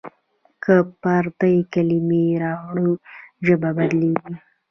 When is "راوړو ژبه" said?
2.43-3.69